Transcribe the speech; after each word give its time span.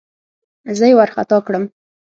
زه 0.77 0.85
يې 0.89 0.95
وارخطا 0.97 1.37
کړم. 1.45 1.63